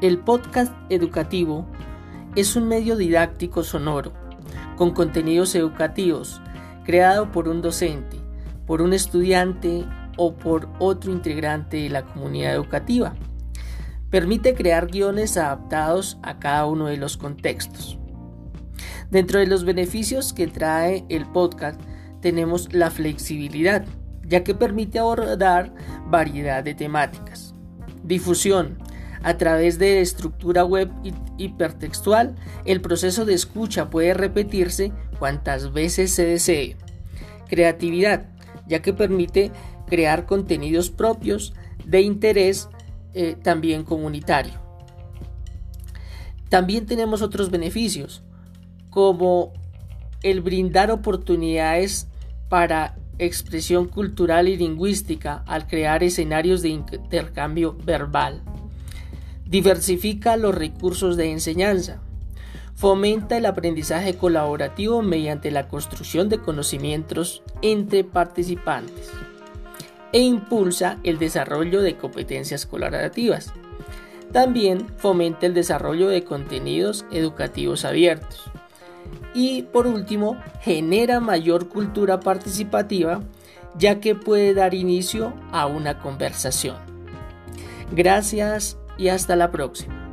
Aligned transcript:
El 0.00 0.18
podcast 0.18 0.72
educativo 0.90 1.66
es 2.34 2.56
un 2.56 2.66
medio 2.66 2.96
didáctico 2.96 3.62
sonoro, 3.62 4.12
con 4.76 4.90
contenidos 4.90 5.54
educativos, 5.54 6.42
creado 6.84 7.30
por 7.30 7.48
un 7.48 7.62
docente, 7.62 8.18
por 8.66 8.82
un 8.82 8.92
estudiante 8.92 9.84
o 10.16 10.34
por 10.34 10.68
otro 10.80 11.12
integrante 11.12 11.76
de 11.76 11.90
la 11.90 12.04
comunidad 12.04 12.54
educativa. 12.54 13.14
Permite 14.10 14.54
crear 14.54 14.88
guiones 14.88 15.36
adaptados 15.36 16.18
a 16.22 16.40
cada 16.40 16.66
uno 16.66 16.86
de 16.86 16.96
los 16.96 17.16
contextos. 17.16 17.96
Dentro 19.10 19.38
de 19.38 19.46
los 19.46 19.64
beneficios 19.64 20.32
que 20.32 20.48
trae 20.48 21.06
el 21.08 21.24
podcast 21.26 21.80
tenemos 22.20 22.72
la 22.74 22.90
flexibilidad, 22.90 23.84
ya 24.26 24.42
que 24.42 24.54
permite 24.54 24.98
abordar 24.98 25.72
variedad 26.08 26.64
de 26.64 26.74
temáticas. 26.74 27.54
Difusión. 28.02 28.83
A 29.24 29.38
través 29.38 29.78
de 29.78 30.02
estructura 30.02 30.66
web 30.66 30.90
hipertextual, 31.38 32.36
el 32.66 32.82
proceso 32.82 33.24
de 33.24 33.32
escucha 33.32 33.88
puede 33.88 34.12
repetirse 34.12 34.92
cuantas 35.18 35.72
veces 35.72 36.12
se 36.12 36.26
desee. 36.26 36.76
Creatividad, 37.48 38.26
ya 38.68 38.82
que 38.82 38.92
permite 38.92 39.50
crear 39.86 40.26
contenidos 40.26 40.90
propios 40.90 41.54
de 41.86 42.02
interés 42.02 42.68
eh, 43.14 43.34
también 43.42 43.84
comunitario. 43.84 44.60
También 46.50 46.84
tenemos 46.84 47.22
otros 47.22 47.50
beneficios, 47.50 48.22
como 48.90 49.54
el 50.22 50.42
brindar 50.42 50.90
oportunidades 50.90 52.08
para 52.50 52.98
expresión 53.18 53.88
cultural 53.88 54.48
y 54.48 54.58
lingüística 54.58 55.42
al 55.46 55.66
crear 55.66 56.02
escenarios 56.02 56.60
de 56.60 56.68
intercambio 56.68 57.74
verbal. 57.84 58.42
Diversifica 59.46 60.36
los 60.36 60.54
recursos 60.54 61.16
de 61.16 61.30
enseñanza. 61.30 62.00
Fomenta 62.74 63.36
el 63.36 63.46
aprendizaje 63.46 64.16
colaborativo 64.16 65.02
mediante 65.02 65.50
la 65.50 65.68
construcción 65.68 66.28
de 66.28 66.38
conocimientos 66.38 67.42
entre 67.62 68.04
participantes. 68.04 69.10
E 70.12 70.20
impulsa 70.20 70.98
el 71.02 71.18
desarrollo 71.18 71.82
de 71.82 71.96
competencias 71.96 72.66
colaborativas. 72.66 73.52
También 74.32 74.88
fomenta 74.96 75.46
el 75.46 75.54
desarrollo 75.54 76.08
de 76.08 76.24
contenidos 76.24 77.04
educativos 77.12 77.84
abiertos. 77.84 78.42
Y 79.34 79.62
por 79.62 79.86
último, 79.86 80.36
genera 80.60 81.20
mayor 81.20 81.68
cultura 81.68 82.20
participativa 82.20 83.20
ya 83.76 84.00
que 84.00 84.14
puede 84.14 84.54
dar 84.54 84.74
inicio 84.74 85.34
a 85.52 85.66
una 85.66 85.98
conversación. 85.98 86.76
Gracias 87.92 88.78
y 88.96 89.08
hasta 89.08 89.36
la 89.36 89.50
próxima. 89.50 90.03